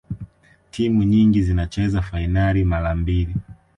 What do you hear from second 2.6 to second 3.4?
mara mbili